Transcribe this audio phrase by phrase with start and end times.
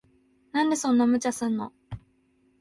[0.51, 1.71] なんでそんな無茶すんの。